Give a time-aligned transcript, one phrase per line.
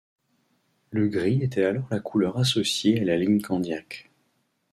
[0.89, 4.09] Le gris était alors la couleur associée à la ligne Candiac.